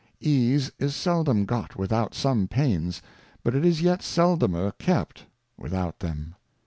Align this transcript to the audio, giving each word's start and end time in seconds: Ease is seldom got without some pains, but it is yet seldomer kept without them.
Ease 0.19 0.71
is 0.79 0.95
seldom 0.95 1.45
got 1.45 1.75
without 1.75 2.15
some 2.15 2.47
pains, 2.47 3.03
but 3.43 3.53
it 3.53 3.63
is 3.63 3.83
yet 3.83 4.01
seldomer 4.01 4.71
kept 4.79 5.27
without 5.59 5.99
them. 5.99 6.33